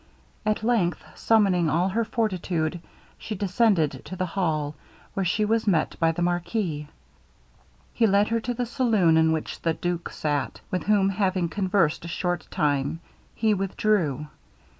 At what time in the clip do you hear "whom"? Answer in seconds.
10.85-11.09